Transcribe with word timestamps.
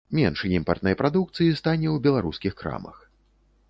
Менш 0.19 0.39
імпартнай 0.57 0.97
прадукцыі 1.03 1.53
стане 1.61 1.87
ў 1.95 1.97
беларускіх 2.09 2.53
крамах. 2.65 3.03